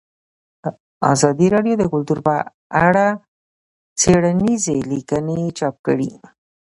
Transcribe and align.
ازادي 1.13 1.47
راډیو 1.55 1.75
د 1.79 1.83
کلتور 1.93 2.19
په 2.27 2.35
اړه 2.85 3.05
څېړنیزې 3.99 4.77
لیکنې 4.91 5.41
چاپ 5.57 5.75
کړي. 5.87 6.11